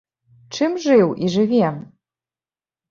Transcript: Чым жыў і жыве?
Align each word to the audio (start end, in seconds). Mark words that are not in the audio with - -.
Чым 0.59 0.71
жыў 0.85 1.07
і 1.23 1.31
жыве? 1.37 1.71